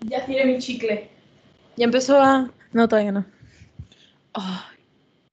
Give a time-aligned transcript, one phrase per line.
[0.00, 1.10] Ya tiré mi chicle.
[1.76, 2.50] Ya empezó a.
[2.72, 3.26] No, todavía no.
[4.32, 4.78] Ay,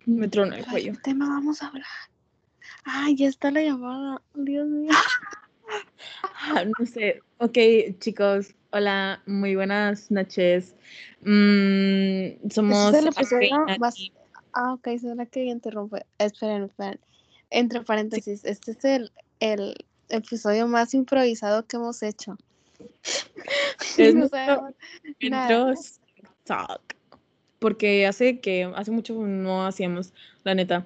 [0.06, 0.94] me tronó el cuello.
[0.94, 1.86] ¿Qué tema vamos a hablar?
[2.84, 4.22] Ay, ya está la llamada.
[4.34, 4.92] Dios mío.
[6.50, 7.20] Ah, No sé.
[7.40, 7.58] Ok,
[8.00, 8.56] chicos.
[8.72, 10.76] Hola, muy buenas noches.
[11.22, 12.94] Mm, somos.
[12.94, 13.96] Este es el episodio más-
[14.54, 16.06] Ah, ok, será que interrumpe.
[16.20, 17.00] Esperen, esperen.
[17.50, 19.12] Entre paréntesis, este es el,
[19.42, 19.76] el
[20.10, 22.38] episodio más improvisado que hemos hecho.
[23.98, 24.76] Es No nuestro sabemos
[25.22, 25.72] nada.
[25.72, 25.82] intro
[26.44, 26.96] talk.
[27.60, 30.14] Porque hace que hace mucho no hacíamos,
[30.44, 30.86] la neta.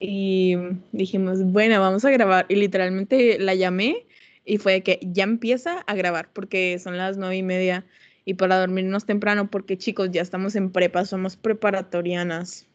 [0.00, 0.56] Y
[0.92, 2.46] dijimos, bueno, vamos a grabar.
[2.48, 4.06] Y literalmente la llamé
[4.44, 7.84] y fue de que ya empieza a grabar porque son las nueve y media
[8.24, 12.66] y para dormirnos temprano porque chicos ya estamos en prepa, somos preparatorianas.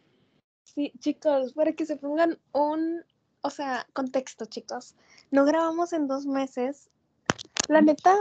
[0.64, 3.04] Sí, chicos, para que se pongan un,
[3.42, 4.94] o sea, contexto, chicos.
[5.30, 6.90] No grabamos en dos meses.
[7.68, 8.18] La neta,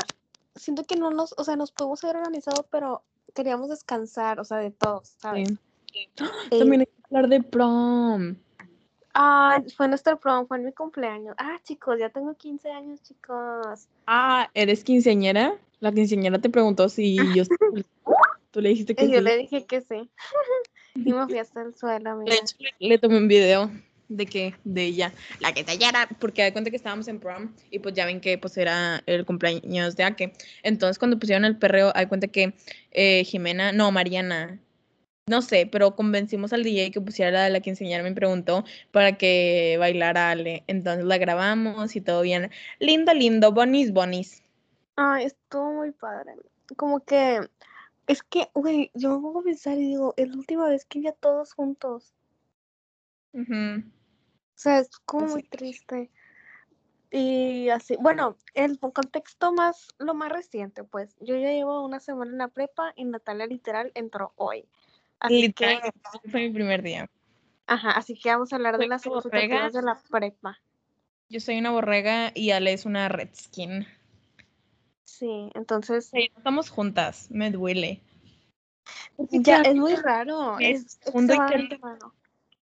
[0.55, 3.03] siento que no nos, o sea, nos podemos haber organizado, pero
[3.33, 5.49] queríamos descansar, o sea, de todos, ¿sabes?
[5.91, 6.09] Sí.
[6.49, 8.35] También hay que hablar de prom.
[9.13, 11.35] Ah, fue nuestro prom, fue en mi cumpleaños.
[11.37, 13.87] Ah, chicos, ya tengo 15 años, chicos.
[14.07, 15.55] Ah, ¿eres quinceañera?
[15.79, 17.43] La quinceañera te preguntó si yo...
[18.51, 19.23] Tú le dijiste que Y yo sí.
[19.23, 20.09] le dije que sí.
[20.95, 23.71] y me fui hasta el suelo, hecho, le, le tomé un video
[24.09, 27.79] de que, de ella, la que era, porque da cuenta que estábamos en prom y
[27.79, 30.33] pues ya ven que pues era el cumpleaños de Ake.
[30.63, 32.53] Entonces cuando pusieron el perreo, hay cuenta que
[32.91, 34.59] eh, Jimena, no, Mariana,
[35.25, 39.17] no sé, pero convencimos al DJ que pusiera la de la quinceañera, me preguntó para
[39.17, 40.63] que bailara Ale.
[40.67, 42.51] Entonces la grabamos y todo bien.
[42.79, 44.43] Lindo, lindo, bonis, bonis.
[44.97, 46.33] Ay, estuvo muy padre.
[46.75, 47.39] Como que,
[48.07, 50.99] es que, güey, yo me pongo a pensar y digo, es la última vez que
[50.99, 52.13] vi a todos juntos.
[53.33, 53.81] O
[54.55, 56.11] sea, es como muy triste.
[57.11, 62.31] Y así, bueno, el contexto más, lo más reciente, pues, yo ya llevo una semana
[62.31, 64.67] en la prepa y Natalia literal entró hoy.
[65.19, 65.91] Así que, Literal,
[66.31, 67.07] fue mi primer día.
[67.67, 70.59] ajá, así que vamos a hablar de las expectativas de la prepa.
[71.29, 73.85] Yo soy una borrega y Ale es una redskin.
[75.03, 78.01] Sí, entonces, Sí, estamos juntas, me duele.
[79.29, 80.57] ya es muy raro.
[80.59, 81.77] es Es, tercero.
[81.81, 82.13] raro.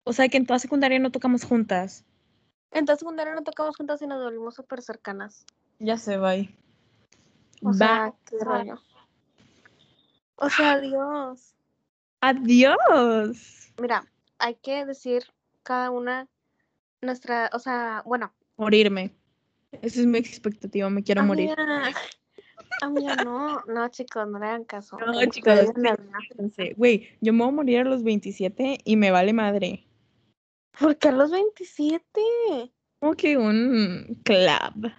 [0.06, 2.06] O sea que en toda secundaria no tocamos juntas.
[2.72, 5.46] En toda secundaria no tocamos juntas y nos volvimos súper cercanas.
[5.80, 6.36] Ya se va.
[7.62, 8.80] O sea, qué rollo.
[10.36, 11.56] O sea, adiós.
[12.22, 13.74] Adiós.
[13.82, 14.06] Mira,
[14.38, 15.24] hay que decir
[15.64, 16.28] cada una
[17.02, 19.14] nuestra, o sea, bueno, Morirme.
[19.82, 21.50] Esa es mi expectativa, me quiero morir.
[21.58, 21.94] amiga,
[22.82, 24.98] amiga, no, no, chicos, no le hagan caso.
[24.98, 25.72] No, chicos,
[26.78, 29.86] Güey, yo me voy a morir a los 27 y me vale madre.
[30.80, 32.22] ¿Por qué a los 27?
[33.00, 34.92] Como que un club.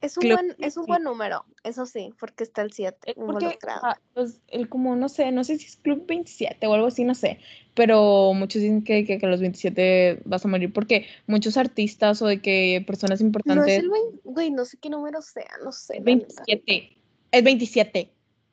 [0.00, 0.86] Es un Club buen, es un 27.
[0.86, 3.80] buen número, eso sí, porque está el 7 Eh, Porque, involucrado.
[3.82, 7.02] ah, pues, el como, no sé, no sé si es Club 27 o algo así,
[7.02, 7.40] no sé,
[7.74, 12.22] pero muchos dicen que, que, que a los 27 vas a morir porque muchos artistas
[12.22, 15.50] o de que personas No es importantes, el 20, güey, no sé qué número sea,
[15.64, 15.94] no sé.
[15.94, 16.44] la neta.
[16.46, 16.96] 27,
[17.32, 18.10] es 27.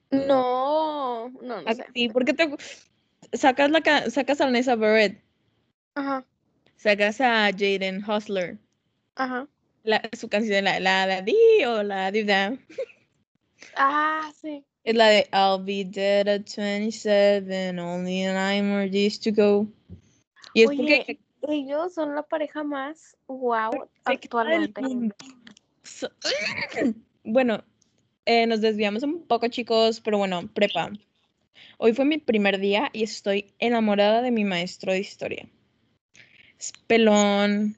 [0.09, 1.84] No, no, no ¿A sé.
[1.86, 2.09] que sí?
[2.09, 2.50] ¿Por qué te
[3.34, 5.22] sacas, la, ca- sacas a Nessa Barrett,
[5.95, 6.25] Ajá,
[6.78, 8.57] sacas a Jaden Hustler,
[9.16, 9.47] ajá.
[9.83, 11.35] la, su canción, la, la, la di
[11.66, 12.57] o la di da,
[13.78, 14.63] Ah, sí.
[14.83, 19.67] es la de I'll be dead at 27, only nine more days to go.
[20.53, 24.81] Y es porque ellos son la pareja más wow actualmente.
[25.83, 26.09] So-
[27.23, 27.63] Bueno,
[28.25, 30.91] eh, nos desviamos un poco, chicos, pero bueno, prepa.
[31.77, 35.50] Hoy fue mi primer día y estoy enamorada de mi maestro de historia.
[36.60, 37.78] Es pelón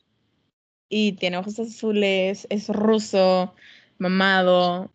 [0.90, 3.54] y tiene ojos azules, es ruso,
[3.98, 4.92] mamado.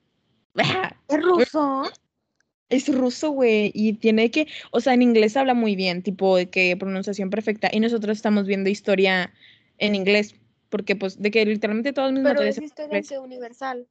[1.09, 1.83] ¿Es ruso?
[2.69, 6.49] Es ruso, güey, y tiene que, o sea, en inglés habla muy bien, tipo de
[6.49, 9.31] que pronunciación perfecta, y nosotros estamos viendo historia
[9.77, 10.37] en inglés,
[10.71, 13.87] porque pues de que literalmente todas mis Pero es historia universal.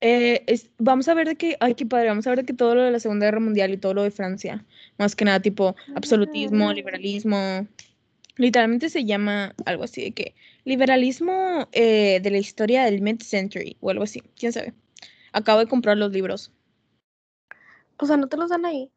[0.00, 2.52] Eh, es- vamos a ver de que, ay, qué padre, vamos a ver de que
[2.52, 4.64] todo lo de la Segunda Guerra Mundial y todo lo de Francia,
[4.98, 7.66] más que nada, tipo absolutismo, liberalismo,
[8.36, 10.34] literalmente se llama algo así de que
[10.64, 14.74] liberalismo eh, de la historia del mid-century o algo así, quién sabe.
[15.32, 16.52] Acabo de comprar los libros.
[17.98, 18.90] O sea, no te los dan ahí.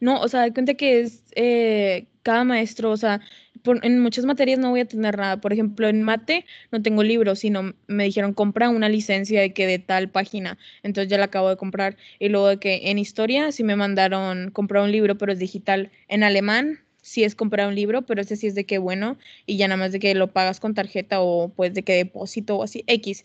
[0.00, 3.20] No, o sea, de cuenta que es eh, cada maestro, o sea,
[3.62, 5.40] por- en muchas materias no voy a tener nada.
[5.40, 9.66] Por ejemplo, en mate no tengo libros, sino me dijeron compra una licencia de que
[9.66, 10.58] de tal página.
[10.82, 11.96] Entonces ya la acabo de comprar.
[12.18, 15.90] Y luego de que en historia sí me mandaron comprar un libro, pero es digital.
[16.08, 19.58] En alemán sí es comprar un libro, pero ese sí es de que bueno, y
[19.58, 22.62] ya nada más de que lo pagas con tarjeta o pues de que depósito o
[22.62, 23.24] así, X.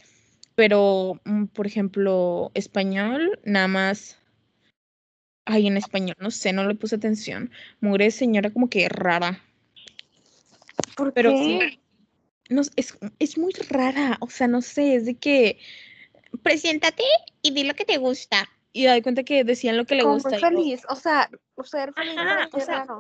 [0.56, 4.18] Pero, mm, por ejemplo, español, nada más.
[5.45, 7.51] Ay, en español, no sé, no le puse atención.
[7.79, 9.41] Mugre señora como que rara.
[10.97, 11.38] ¿Por Pero qué?
[11.38, 11.80] sí,
[12.50, 14.18] no, es, es muy rara.
[14.19, 15.59] O sea, no sé, es de que
[16.41, 17.03] preséntate
[17.44, 18.50] y di lo que te gusta.
[18.73, 20.38] Y da cuenta que decían lo que le Como gusta.
[20.39, 20.81] feliz.
[20.89, 21.30] O sea,
[21.63, 23.00] ser feliz Ajá, o sea, raro.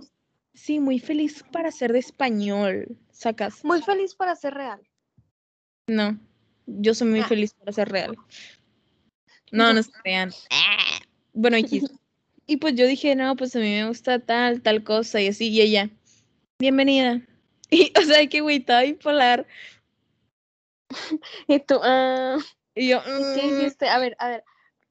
[0.57, 2.97] Sí, muy feliz para ser de español.
[3.11, 3.63] Sacas.
[3.63, 4.81] Muy feliz para ser real.
[5.87, 6.19] No,
[6.65, 7.27] yo soy muy Ah.
[7.27, 8.17] feliz para ser real.
[9.51, 10.31] No, no se crean.
[11.33, 11.83] Bueno, X.
[12.45, 15.49] Y pues yo dije, no, pues a mí me gusta tal, tal cosa y así.
[15.49, 15.89] Y ella,
[16.59, 17.21] bienvenida.
[17.69, 19.45] Y, o sea, que güey, estaba bipolar.
[21.47, 22.37] Y tú, ah,
[22.75, 23.59] Y yo, ¿y ¿qué "Mm".
[23.59, 23.89] dijiste?
[23.89, 24.43] A ver, a ver,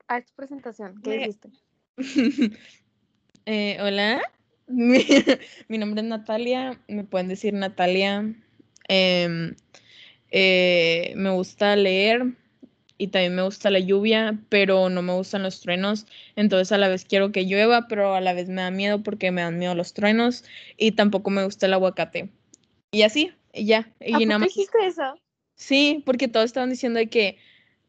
[0.08, 1.48] a tu presentación, ¿qué dijiste?
[3.46, 4.20] Eh, hola,
[4.66, 4.98] mi,
[5.68, 8.34] mi nombre es Natalia, me pueden decir Natalia.
[8.88, 9.54] Em,
[10.30, 12.34] eh, me gusta leer
[12.98, 16.06] y también me gusta la lluvia, pero no me gustan los truenos.
[16.34, 19.30] Entonces a la vez quiero que llueva, pero a la vez me da miedo porque
[19.30, 20.44] me dan miedo los truenos
[20.76, 22.30] y tampoco me gusta el aguacate.
[22.90, 23.92] Y así, y ya.
[24.00, 24.50] ¿A Y nada más.
[24.86, 25.14] eso?
[25.56, 27.38] Sí, porque todos estaban diciendo de que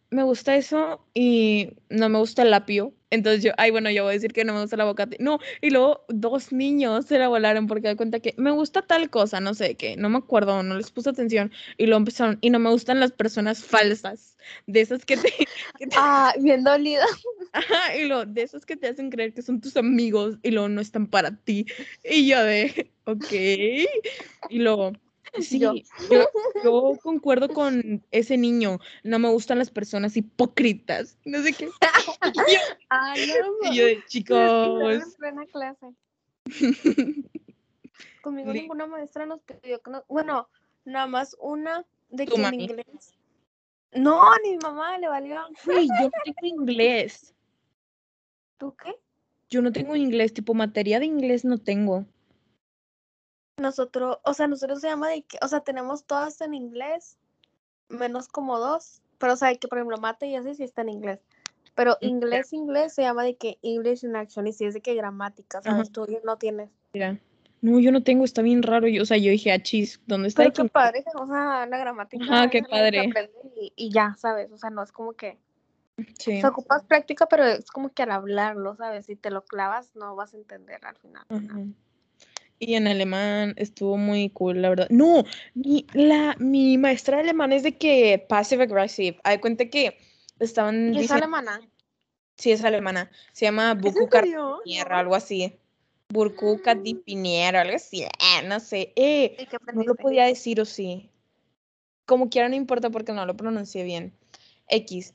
[0.09, 2.93] me gusta eso y no me gusta el apio.
[3.09, 5.17] Entonces yo, ay, bueno, yo voy a decir que no me gusta el aguacate.
[5.19, 9.09] No, y luego dos niños se la volaron porque da cuenta que me gusta tal
[9.09, 11.51] cosa, no sé qué, no me acuerdo, no les puse atención.
[11.77, 15.29] Y luego empezaron, y no me gustan las personas falsas, de esas que te,
[15.79, 17.05] que te- Ah, bien dolida.
[17.53, 20.67] ajá, y luego de esas que te hacen creer que son tus amigos y luego
[20.67, 21.65] no están para ti.
[22.03, 23.31] Y yo de, ok.
[24.49, 24.91] Y luego,
[25.41, 25.73] sí, Yo.
[26.09, 26.27] yo,
[26.63, 28.79] yo concuerdo con ese niño.
[29.03, 31.17] No me gustan las personas hipócritas.
[31.25, 31.69] No sé qué.
[33.15, 33.71] Y yo, no.
[33.71, 35.17] y yo de Tienes que chicos.
[35.21, 35.87] en clase.
[38.21, 40.47] Conmigo ninguna maestra nos pidió que no, bueno,
[40.85, 43.17] nada más una de que en inglés.
[43.93, 45.41] No, ni mi mamá le valió.
[45.65, 47.33] Güey, yo no tengo inglés.
[48.57, 48.95] ¿Tú qué?
[49.49, 50.33] Yo no tengo inglés.
[50.33, 52.05] Tipo, materia de inglés no tengo.
[53.57, 57.17] Nosotros, o sea, nosotros se llama de que, o sea, tenemos todas en inglés,
[57.89, 60.89] menos como dos, pero o sea, que por ejemplo mate y así sí está en
[60.89, 61.19] inglés.
[61.73, 64.81] Pero Mm, inglés, inglés se llama de que English in action y si es de
[64.81, 65.71] que gramática, Ajá.
[65.71, 65.91] ¿sabes?
[65.91, 66.69] Tú no tienes.
[66.93, 67.19] Mira.
[67.61, 68.23] No, yo no tengo.
[68.23, 68.87] Está bien raro.
[68.87, 70.43] Yo, o sea, yo dije, ah, chis, ¿dónde está?
[70.43, 72.23] Pero qué padre, o sea, la gramática.
[72.23, 73.09] Ajá, qué padre.
[73.55, 74.51] Y, y ya, ¿sabes?
[74.51, 75.39] O sea, no es como que,
[76.19, 76.37] Sí.
[76.37, 79.07] o sea, ocupas práctica, pero es como que al hablarlo, ¿sabes?
[79.07, 81.25] Si te lo clavas, no vas a entender al final.
[81.29, 81.63] Ajá.
[82.59, 84.87] Y en alemán estuvo muy cool, la verdad.
[84.89, 85.23] No,
[85.53, 89.19] mi, la, mi maestra de alemán es de que passive aggressive.
[89.23, 89.97] Hay cuenta que
[90.39, 91.61] estaban ¿Y es diciendo, alemana?
[92.37, 94.55] sí es alemana, se llama ¿Es en Burku serio?
[94.57, 95.59] Carpiniero, algo así.
[96.09, 98.09] Burku Carpiniero, algo así, eh,
[98.45, 98.93] no sé.
[98.95, 101.09] Eh, ¿Y qué no lo podía decir o sí.
[102.05, 104.13] Como quiera, no importa porque no lo pronuncié bien.
[104.69, 105.13] X.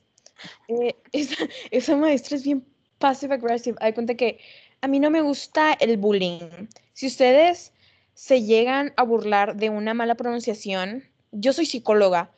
[0.67, 1.35] Eh, esa,
[1.71, 2.65] esa maestra es bien
[2.99, 3.77] passive aggressive.
[3.81, 4.39] Hay cuenta que
[4.81, 6.67] a mí no me gusta el bullying.
[6.93, 7.73] Si ustedes
[8.13, 12.31] se llegan a burlar de una mala pronunciación, yo soy psicóloga.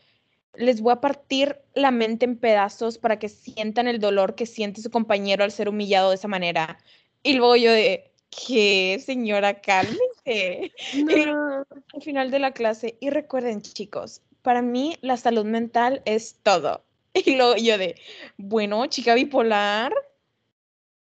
[0.55, 4.81] Les voy a partir la mente en pedazos para que sientan el dolor que siente
[4.81, 6.77] su compañero al ser humillado de esa manera.
[7.23, 9.59] Y luego yo de, ¿qué, señora?
[9.61, 11.65] Cálmese No.
[11.93, 12.97] al final de la clase.
[13.01, 16.83] Y recuerden, chicos, para mí la salud mental es todo.
[17.13, 17.95] Y luego yo de,
[18.37, 19.93] bueno, chica bipolar.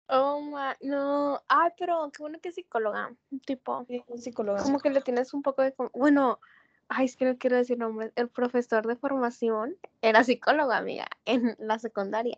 [0.08, 1.42] Oh, ma, no.
[1.48, 3.14] Ay, pero qué bueno que es psicóloga.
[3.44, 4.62] Tipo, Sí, un psicóloga.
[4.62, 5.74] como que le tienes un poco de...
[5.92, 6.40] Bueno,
[6.88, 8.12] ay, es que no quiero decir nombres.
[8.16, 12.36] El profesor de formación era psicólogo, amiga, en la secundaria.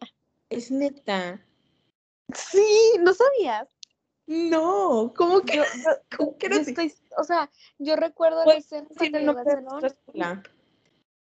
[0.48, 1.40] Es neta.
[2.34, 3.68] Sí, ¿no sabías?
[4.26, 5.56] No, ¿cómo que?
[5.56, 5.62] Yo,
[6.16, 9.62] ¿Cómo que no estoy, o sea, yo recuerdo la ¿Puedes escena decir el nombre de
[9.62, 10.42] nuestra escuela?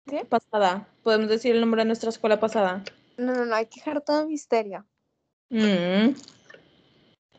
[0.06, 0.26] ¿Qué?
[0.26, 0.88] Pasada.
[1.04, 2.84] Podemos decir el nombre de nuestra escuela pasada.
[3.18, 4.86] No, no, no, hay que dejar todo misterio.
[5.50, 6.10] Mm.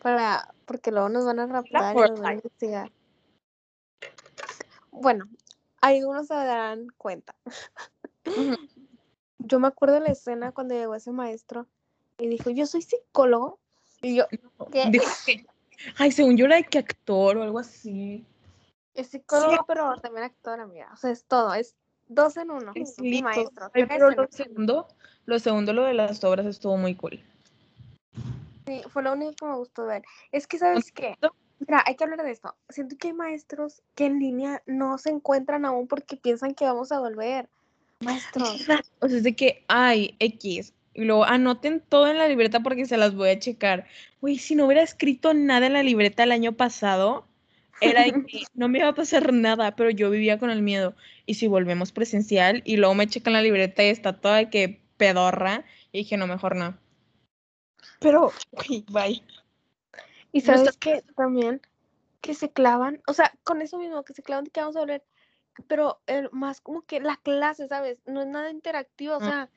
[0.01, 2.93] Para, porque luego nos van a raptar y nos van a investigar.
[4.91, 5.27] Bueno,
[5.81, 7.35] algunos se darán cuenta.
[9.39, 11.67] Yo me acuerdo de la escena cuando llegó ese maestro
[12.19, 13.59] y dijo, yo soy psicólogo.
[14.03, 14.27] Y yo,
[14.71, 14.87] ¿qué?
[14.91, 15.47] Dijo que-
[15.97, 18.27] Ay, según yo era de que actor o algo así.
[18.95, 20.91] Es psicólogo, pero también actor, amiga.
[20.93, 21.77] O sea, es todo, es
[22.09, 22.73] dos en uno.
[22.75, 23.71] Es maestro.
[23.73, 24.89] Ay, pero lo segundo,
[25.27, 27.23] lo segundo, lo de las obras estuvo muy cool.
[28.69, 30.03] Sí, fue lo único que me gustó ver.
[30.31, 31.17] Es que, ¿sabes qué?
[31.61, 32.55] Mira, hay que hablar de esto.
[32.69, 36.93] Siento que hay maestros que en línea no se encuentran aún porque piensan que vamos
[36.93, 37.49] a volver.
[38.01, 38.61] Maestros.
[39.01, 40.75] O sea, es de que, ay, X.
[40.95, 43.87] Y luego anoten todo en la libreta porque se las voy a checar.
[44.21, 47.27] Güey, si no hubiera escrito nada en la libreta el año pasado,
[47.81, 50.95] era de que no me iba a pasar nada, pero yo vivía con el miedo.
[51.25, 54.81] Y si volvemos presencial y luego me checan la libreta y está toda de que
[54.97, 55.65] pedorra.
[55.91, 56.77] Y dije, no, mejor no.
[58.01, 59.23] Pero, güey, bye.
[60.33, 61.61] Y No sabes está- que también
[62.21, 65.03] que se clavan, o sea, con eso mismo, que se clavan que vamos a hablar,
[65.69, 68.01] pero el, más como que la clase, ¿sabes?
[68.07, 69.25] No es nada interactivo, o Ah.
[69.25, 69.51] sea,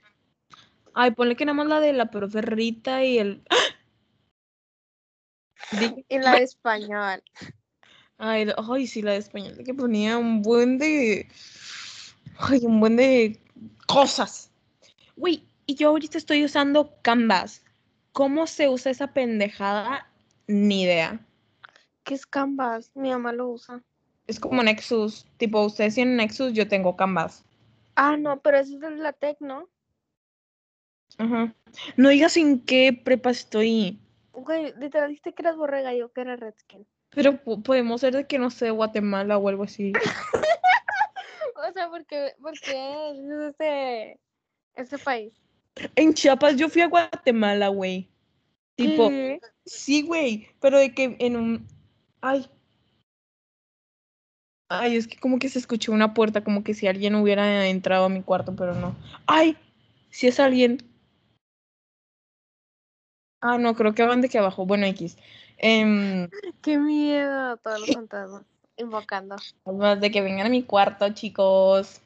[0.94, 3.44] Ay, ponle que nada más la de la profe Rita y el.
[5.72, 7.24] Dije, y la de español.
[8.18, 11.28] ay, ay, sí, la de español, que ponía un buen de.
[12.38, 13.40] Ay, un buen de
[13.88, 14.52] cosas.
[15.16, 17.64] Güey, y yo ahorita estoy usando Canvas.
[18.14, 20.08] ¿Cómo se usa esa pendejada?
[20.48, 21.20] Ni idea.
[22.04, 22.92] ¿Qué es Canvas?
[22.96, 23.82] Mi mamá lo usa.
[24.28, 25.26] Es como Nexus.
[25.38, 27.44] Tipo, ustedes tienen Nexus, yo tengo Canvas.
[27.96, 29.70] Ah, no, pero eso es de la Tec, ¿no?
[31.18, 31.54] Ajá.
[31.98, 34.00] No digas en qué prepa estoy.
[34.34, 36.88] Güey, literal dijiste que eras borrega y yo que era Redskin.
[37.10, 39.94] Pero po- podemos ser de que no sé, Guatemala o algo así.
[41.70, 44.20] O sea, porque, porque es este,
[44.76, 45.32] este país.
[45.96, 48.10] En Chiapas, yo fui a Guatemala, güey.
[48.76, 49.40] Tipo, ¿Qué?
[49.66, 51.68] sí, güey, pero de que en un...
[52.22, 52.50] Ay.
[54.70, 58.06] Ay, es que como que se escuchó una puerta, como que si alguien hubiera entrado
[58.06, 58.96] a mi cuarto, pero no.
[59.28, 59.58] Ay,
[60.10, 60.78] si es alguien.
[63.42, 64.66] Ah, no, creo que van de que abajo.
[64.66, 65.18] Bueno, X.
[65.58, 66.30] Em,
[66.62, 68.44] Qué miedo, todos los fantasmas.
[68.78, 69.36] Invocando
[69.66, 72.02] más de que vengan a mi cuarto, chicos.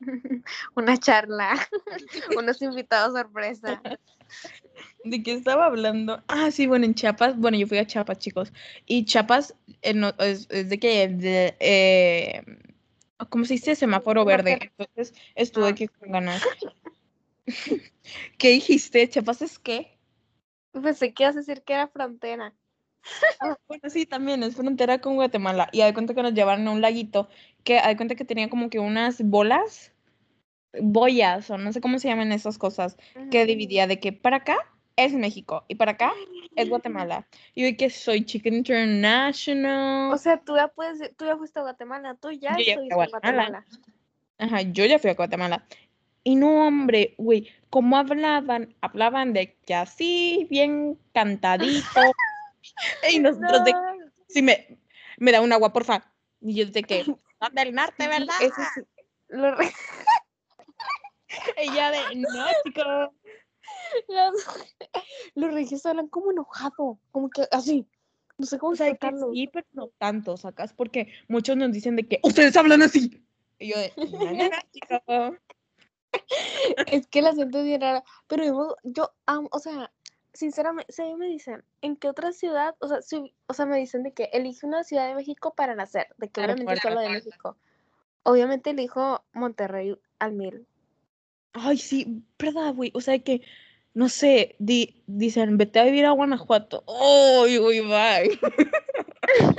[0.74, 1.54] una charla,
[2.36, 3.82] unos invitados sorpresa.
[5.04, 6.22] ¿De qué estaba hablando?
[6.28, 8.52] Ah, sí, bueno, en Chiapas, bueno, yo fui a Chiapas, chicos.
[8.86, 12.42] Y Chiapas eh, no- es, es de que, de, eh,
[13.28, 13.74] ¿cómo se dice?
[13.74, 14.58] Semáforo verde.
[14.78, 15.70] Entonces estuve Ah.
[15.70, 16.42] aquí con ganas.
[18.38, 19.08] ¿Qué dijiste?
[19.08, 19.98] ¿Chiapas es qué?
[20.72, 22.54] Pensé que ibas a decir que era frontera.
[23.40, 25.68] Ah, bueno, sí, también es frontera con Guatemala.
[25.72, 27.28] Y hay cuenta que nos llevaron a un laguito
[27.64, 29.92] que hay cuenta que tenía como que unas bolas,
[30.80, 32.96] boyas, o no sé cómo se llaman esas cosas,
[33.30, 34.56] que dividía de que para acá
[34.96, 36.12] es México y para acá
[36.56, 37.26] es Guatemala.
[37.54, 40.12] Y hoy que soy Chicken International.
[40.12, 42.88] O sea, tú ya puedes, tú ya fuiste a Guatemala, tú ya Yo ya fui
[42.90, 43.48] a Guatemala.
[43.48, 43.64] Guatemala.
[44.38, 45.66] Ajá, yo ya fui a Guatemala.
[46.22, 48.74] Y no, hombre, güey, ¿cómo hablaban?
[48.82, 52.12] Hablaban de que así, bien cantadito.
[53.10, 53.82] y nosotros de, No,
[54.28, 54.78] sí, me,
[55.18, 56.12] me da un agua, porfa.
[56.40, 57.04] Y yo de que,
[57.52, 58.34] del norte, ¿verdad?
[58.40, 58.80] eso sí,
[59.28, 59.72] lo re-
[61.56, 62.82] Ella de, no, chico.
[64.08, 64.34] los,
[65.34, 67.86] los regios hablan como enojado, como que así.
[68.36, 69.32] No sé cómo O sea, explicarlo.
[69.32, 70.72] sí, pero no tanto, ¿sacas?
[70.72, 73.22] Porque muchos nos dicen de que, ustedes hablan así.
[73.58, 75.36] Y yo de, no, no, chico.
[76.86, 78.02] Es que la gente es bien rara.
[78.26, 79.92] Pero yo, yo amo, o sea,
[80.40, 82.74] sinceramente, si a mí me dicen, ¿en qué otra ciudad?
[82.80, 85.74] O sea, si, o sea, me dicen de que elige una ciudad de México para
[85.74, 87.10] nacer, de que Claro, obviamente solo de.
[87.10, 87.56] México.
[88.22, 90.66] Obviamente elijo Monterrey al mil.
[91.52, 92.90] Ay, sí, ¿verdad, güey?
[92.94, 93.42] O sea que,
[93.92, 96.84] no sé, di- dicen, vete a vivir a Guanajuato.
[96.86, 98.38] ¡Uy, uy, bye!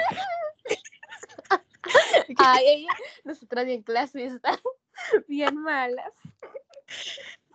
[2.38, 2.89] Ay, ella,
[3.23, 4.59] nosotras bien clasistas,
[5.27, 6.11] bien malas.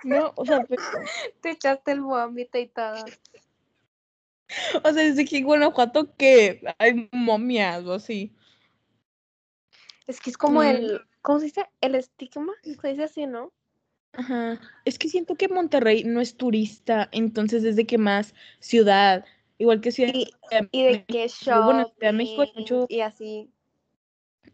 [0.06, 0.82] No, o sea, pero-
[1.42, 3.04] Te echaste el vómito y todo.
[4.84, 8.32] o sea, desde que en Guanajuato que hay momias o así.
[10.06, 10.66] Es que es como Mm.
[10.66, 11.66] el, ¿cómo se dice?
[11.80, 13.52] El estigma, se dice así, ¿no?
[14.12, 14.60] Ajá.
[14.84, 19.24] Es que siento que Monterrey no es turista, entonces es de que más ciudad,
[19.58, 22.48] igual que Ciudad Y, de y de que Pero bueno, en Ciudad de México hay
[22.48, 23.50] shopping mucho- y así.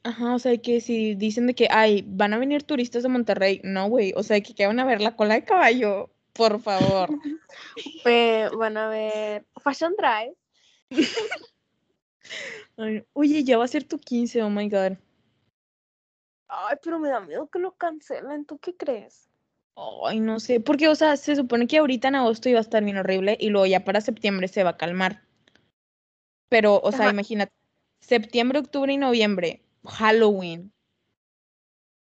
[0.04, 3.60] Ajá, o sea, que si dicen de que, ay, van a venir turistas de Monterrey,
[3.64, 7.10] no, güey, o sea, que, que van a ver la cola de caballo, por favor.
[8.04, 10.34] Eh, van a ver Fashion Drive.
[12.76, 14.98] Ay, Oye, ya va a ser tu 15, oh my god.
[16.48, 18.44] Ay, pero me da miedo que lo cancelen.
[18.44, 19.28] ¿Tú qué crees?
[20.04, 22.84] Ay, no sé, porque, o sea, se supone que ahorita en agosto iba a estar
[22.84, 25.22] bien horrible y luego ya para septiembre se va a calmar.
[26.48, 27.10] Pero, o sea, Ajá.
[27.10, 27.52] imagínate,
[28.00, 30.72] septiembre, octubre y noviembre, Halloween.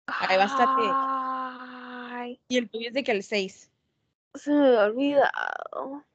[0.07, 3.71] Ahí va a estar Y el tuyo es de que el 6.
[4.33, 6.05] se me había olvidado.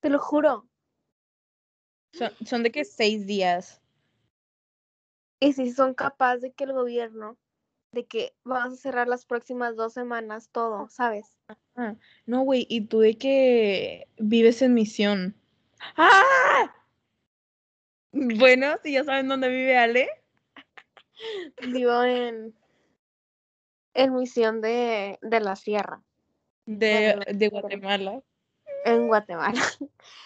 [0.00, 0.68] Te lo juro.
[2.12, 3.80] Son, son de que seis días.
[5.40, 7.36] Y si son capaces de que el gobierno,
[7.92, 11.38] de que vamos a cerrar las próximas dos semanas todo, ¿sabes?
[11.76, 15.34] Ah, no, güey, y tú de que vives en misión.
[15.96, 16.72] ¡Ah!
[18.14, 20.08] Bueno, si ya saben dónde vive Ale.
[21.68, 22.54] Vivo en,
[23.94, 26.02] en misión de, de la sierra,
[26.66, 27.48] De, Bueno, de.
[27.48, 28.22] Guatemala.
[28.84, 29.60] en Guatemala.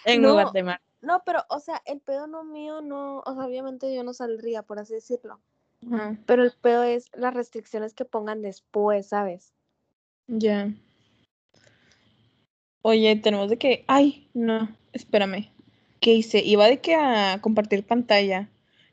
[0.05, 0.33] En No.
[0.33, 0.81] Guatemala.
[1.01, 4.63] No, pero, o sea, el pedo no mío, no, o sea, obviamente yo no saldría,
[4.63, 5.39] por así decirlo.
[6.25, 9.53] Pero el pedo es las restricciones que pongan después, ¿sabes?
[10.27, 10.69] Ya.
[12.81, 13.85] Oye, tenemos de que.
[13.87, 15.49] Ay, no, espérame.
[15.99, 16.39] ¿Qué hice?
[16.39, 18.49] Iba de que a compartir pantalla.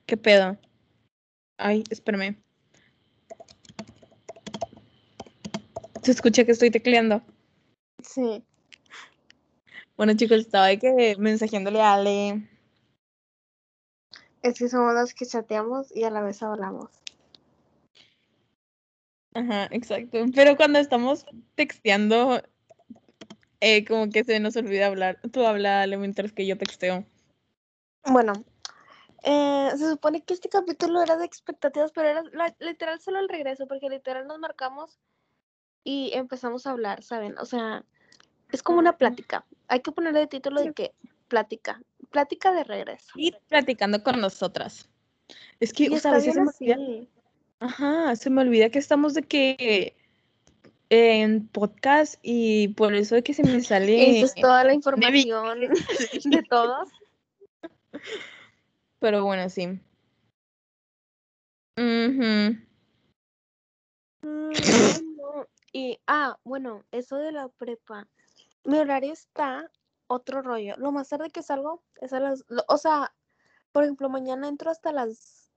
[0.06, 0.58] ¿Qué pedo?
[1.56, 2.36] Ay, espérame.
[6.02, 7.22] ¿Se escucha que estoy tecleando?
[8.02, 8.44] Sí.
[9.96, 12.48] Bueno, chicos, estaba de que mensajeándole a Ale.
[14.42, 16.90] Es que somos los que chateamos y a la vez hablamos.
[19.34, 20.18] Ajá, exacto.
[20.34, 22.42] Pero cuando estamos texteando,
[23.60, 25.20] eh, como que se nos olvida hablar.
[25.32, 27.04] Tú habla, mientras que yo texteo.
[28.04, 28.32] Bueno,
[29.22, 33.28] eh, se supone que este capítulo era de expectativas, pero era la- literal solo el
[33.28, 34.98] regreso, porque literal nos marcamos
[35.82, 37.36] y empezamos a hablar, ¿saben?
[37.38, 37.84] O sea,
[38.52, 39.44] es como una plática.
[39.68, 40.94] Hay que ponerle de título de que
[41.28, 43.12] plática, plática de regreso.
[43.16, 44.88] Ir platicando con nosotras.
[45.58, 46.96] Es que, Y o sea, a está veces se bien me olvida.
[47.00, 47.08] así.
[47.58, 49.96] Ajá, se me olvida que estamos de que
[50.90, 54.18] en podcast y por eso de que se me sale.
[54.20, 55.60] Esa es toda la información
[56.24, 56.88] de todos.
[59.00, 59.80] Pero bueno, sí.
[64.22, 65.46] No.
[65.72, 68.06] Y, ah, bueno, eso de la prepa.
[68.64, 69.70] Mi horario está
[70.06, 70.74] otro rollo.
[70.78, 73.12] Lo más tarde que salgo es a las, lo- o sea,
[73.72, 75.50] por ejemplo, mañana entro hasta las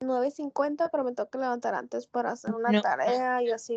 [0.00, 2.80] 9.50, pero me tengo que levantar antes para hacer una No.
[2.80, 3.76] tarea y así.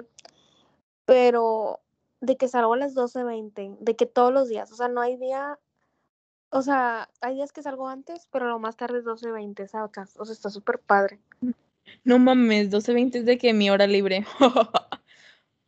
[1.10, 1.80] Pero
[2.22, 5.18] de que salgo a las 12.20, de que todos los días, o sea, no hay
[5.18, 5.58] día,
[6.50, 10.16] o sea, hay días que salgo antes, pero lo más tarde es 12.20, ¿sabes?
[10.18, 11.20] O sea, está súper padre.
[12.04, 14.26] No mames, 12.20 es de que mi hora libre.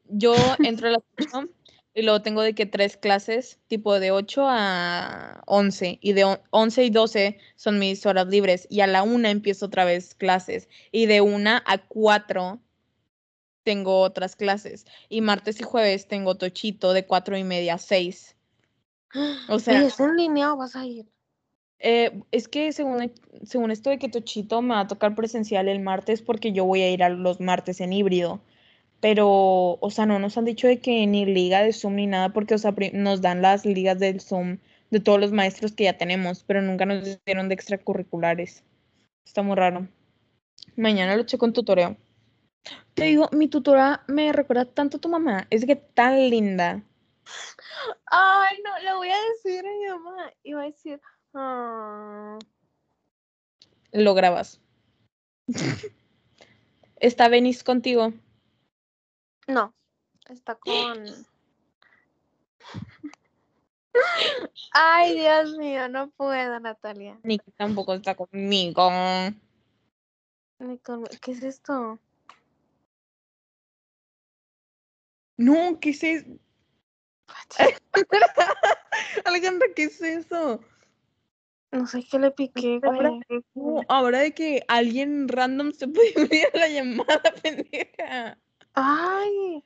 [0.06, 1.50] Yo entro a las 8
[1.94, 6.00] y luego tengo de que tres clases, tipo de 8 a 11.
[6.02, 8.68] Y de on- 11 y 12 son mis horas libres.
[8.70, 10.70] Y a la 1 empiezo otra vez clases.
[10.92, 12.60] Y de 1 a 4
[13.64, 14.86] tengo otras clases.
[15.10, 18.36] Y martes y jueves tengo tochito de 4 y media a 6.
[19.50, 21.06] O sea, ¿Y es en línea o vas a ir?
[21.82, 23.12] eh, es que según,
[23.44, 26.82] según esto de que Tochito me va a tocar presencial el martes porque yo voy
[26.82, 28.42] a ir a los martes en híbrido.
[29.00, 32.30] Pero, o sea, no nos han dicho de que ni liga de Zoom ni nada
[32.30, 34.60] porque, o sea, nos dan las ligas del Zoom
[34.92, 38.64] de todos los maestros que ya tenemos, pero nunca nos dieron de extracurriculares.
[39.26, 39.88] Está muy raro.
[40.76, 41.98] Mañana lo checo en tutoreo.
[42.94, 45.48] Te digo, mi tutora me recuerda tanto a tu mamá.
[45.50, 46.84] Es que tan linda.
[48.06, 50.32] Ay, no, le voy a decir a mi mamá.
[50.44, 51.02] Y va a decir,
[51.34, 52.38] "Ah".
[53.92, 54.62] Lo grabas.
[56.98, 58.14] ¿Está Benis contigo?
[59.48, 59.74] no,
[60.30, 60.74] está con...
[64.72, 67.20] Ay, Dios mío, no puedo, Natalia.
[67.24, 68.90] Ni tampoco está conmigo.
[70.60, 71.04] Ni con...
[71.22, 72.00] ¿Qué es esto?
[75.42, 76.28] No, ¿qué es eso?
[79.26, 80.62] Alejandra, ¿qué es eso?
[81.72, 83.44] No sé qué le piqué, Ahora, güey.
[83.56, 88.38] no, ahora de que alguien random se puede unir a la llamada, pendeja.
[88.74, 89.64] Ay,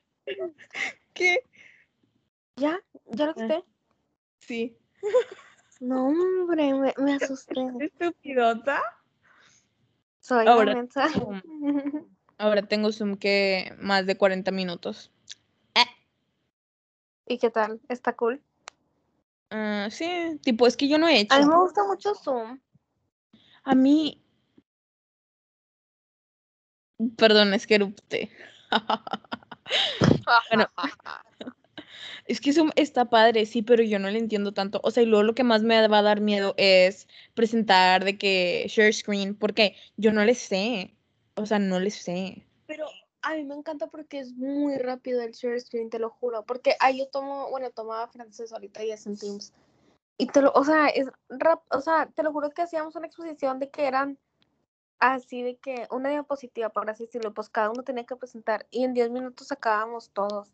[1.12, 1.42] ¿Qué?
[2.56, 2.80] ¿ya?
[3.10, 3.62] ¿Ya lo quité?
[4.38, 4.78] Sí.
[5.80, 7.52] No, hombre, me, me asusté.
[7.80, 8.82] Estupidota.
[10.20, 10.86] Soy Ahora.
[12.38, 15.12] Ahora tengo Zoom que más de 40 minutos.
[17.26, 17.80] ¿Y qué tal?
[17.88, 18.40] ¿Está cool?
[19.50, 21.34] Ah, sí, tipo, es que yo no he hecho.
[21.34, 22.60] A mí me gusta mucho Zoom.
[23.64, 24.22] A mí.
[27.16, 28.30] Perdón, es que erupté.
[30.50, 30.68] Bueno.
[32.26, 34.80] Es que Zoom está padre, sí, pero yo no le entiendo tanto.
[34.82, 38.18] O sea, y luego lo que más me va a dar miedo es presentar de
[38.18, 40.96] que share screen, porque yo no le sé.
[41.36, 42.44] O sea, no le sé.
[42.66, 42.86] Pero
[43.26, 46.44] a mí me encanta porque es muy rápido el share screen, te lo juro.
[46.44, 49.52] Porque ahí yo tomo, bueno, tomaba francés ahorita y es en Teams.
[50.16, 53.06] Y te lo, o sea, es rap, o sea, te lo juro que hacíamos una
[53.06, 54.16] exposición de que eran
[54.98, 58.84] así de que una diapositiva, por así decirlo, pues cada uno tenía que presentar y
[58.84, 60.48] en 10 minutos acabábamos todos.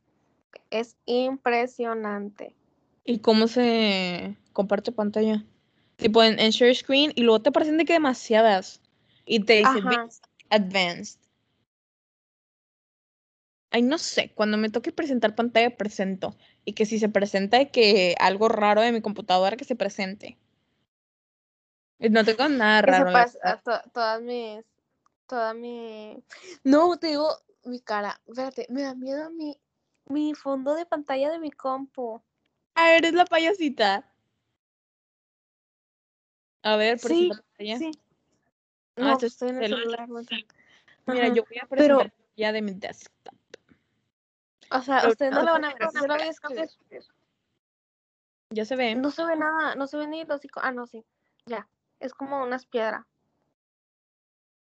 [0.70, 2.54] Es impresionante.
[3.04, 5.44] ¿Y cómo se comparte pantalla?
[5.96, 8.80] Tipo en, en share screen y luego te aparecen de que demasiadas.
[9.26, 10.04] Y te dice Ajá.
[10.04, 11.21] "Basic, advanced.
[13.74, 16.36] Ay, no sé, cuando me toque presentar pantalla, presento.
[16.64, 20.36] Y que si se presenta que algo raro de mi computadora, que se presente.
[21.98, 23.10] No tengo nada raro.
[23.10, 23.52] la sepas verdad.
[23.52, 24.64] a to- todas mis,
[25.26, 26.22] toda mi,
[26.64, 27.28] no, te digo,
[27.64, 29.56] mi cara, espérate, me da miedo mi,
[30.06, 32.20] mi fondo de pantalla de mi compu.
[32.74, 34.06] Ah, eres la payasita.
[36.62, 37.78] A ver, Sí, presenta pantalla.
[37.78, 37.90] Sí.
[38.96, 40.08] Ah, No, es estoy en el celular.
[41.06, 43.34] Mira, Ajá, yo voy a pero- presentar ya de mi desktop.
[44.74, 46.68] O sea, ustedes no lo van a ver, yo lo voy a escribir.
[48.50, 48.94] Ya se ve.
[48.94, 50.40] No se ve nada, no se ve ni los.
[50.56, 51.04] Ah, no, sí.
[51.46, 51.68] Ya.
[52.00, 53.04] Es como unas piedras.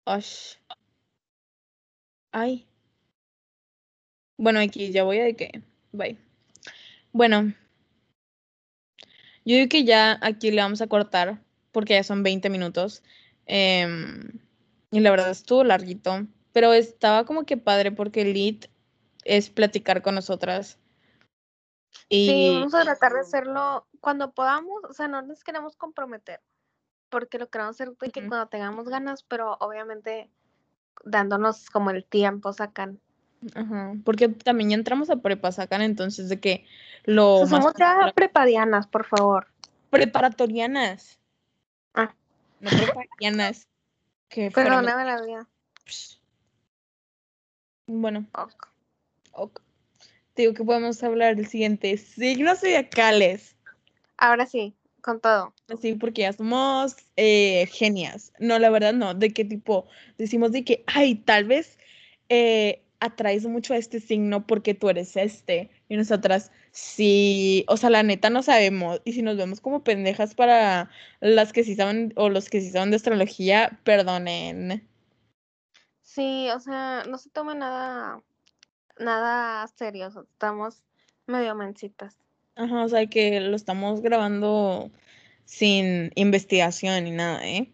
[0.06, 0.56] Osh.
[2.32, 2.68] Ay.
[4.38, 5.63] Bueno, aquí ya voy a de que.
[5.92, 6.18] Bye.
[7.12, 7.54] Bueno.
[9.46, 13.04] Yo digo que ya aquí le vamos a cortar porque ya son 20 minutos.
[13.46, 14.39] Em,
[14.92, 16.28] y la verdad estuvo larguito.
[16.54, 18.70] Pero estaba como que padre porque el lead
[19.25, 20.79] es platicar con nosotras.
[22.09, 24.83] Sí, Y vamos a tratar de hacerlo cuando podamos.
[24.89, 26.41] O sea, no nos queremos comprometer.
[27.09, 30.31] Porque lo queremos hacer de que cuando tengamos ganas, pero obviamente
[31.05, 32.99] dándonos como el tiempo sacan.
[33.55, 36.65] ajá, porque también ya entramos a prepa, sacan entonces de que
[37.03, 39.47] lo O sea, más somos ya prepadianas, por favor.
[39.89, 41.19] preparatorianas.
[41.93, 42.13] Ah.
[42.59, 43.67] No preparatorianas.
[44.29, 45.47] Que Perdóname la vida.
[47.86, 48.72] Bueno, Ok.
[49.34, 49.62] Ok.
[50.34, 51.96] Te digo que podemos hablar del siguiente.
[51.98, 53.56] Signos zodiacales.
[54.17, 55.54] Ahora sí, con todo.
[55.72, 58.34] Así porque ya somos eh, genias.
[58.39, 59.13] No, la verdad no.
[59.13, 61.78] De qué tipo decimos de que, ay, tal vez
[62.30, 65.69] eh, atraes mucho a este signo porque tú eres este.
[65.88, 67.63] Y nosotras, sí.
[67.67, 69.02] O sea, la neta no sabemos.
[69.06, 72.72] Y si nos vemos como pendejas para las que sí saben o los que sí
[72.72, 74.88] saben de astrología, perdonen.
[76.02, 78.22] Sí, o sea, no se tome nada,
[78.99, 80.08] nada serio.
[80.08, 80.84] Estamos
[81.27, 82.17] medio mencitas.
[82.56, 84.91] Ajá, o sea que lo estamos grabando
[85.45, 87.71] sin investigación ni nada, ¿eh?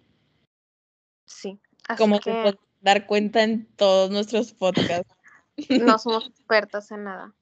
[1.25, 1.60] Sí.
[1.88, 5.13] Así Como se que puede dar cuenta en todos nuestros podcasts.
[5.69, 7.34] no somos expertas en nada.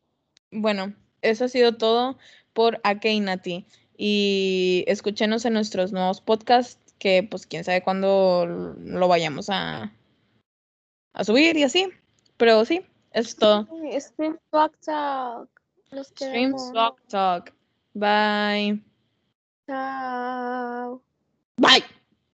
[0.51, 2.17] Bueno, eso ha sido todo
[2.53, 3.65] por Ake y Nati.
[3.97, 9.91] Y escúchenos en nuestros nuevos podcasts, que pues quién sabe cuándo lo vayamos a,
[11.13, 11.89] a subir y así.
[12.37, 12.85] Pero sí,
[13.17, 13.67] es todo.
[13.99, 15.49] Stream Talk.
[15.89, 17.51] Los Stream Swag Talk.
[17.95, 18.79] Bye.
[19.65, 21.01] Chao.
[21.57, 21.83] Bye.